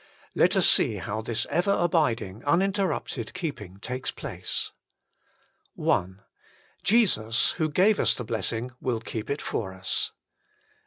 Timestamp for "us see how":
0.55-1.21